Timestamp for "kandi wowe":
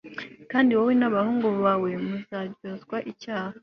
0.51-0.93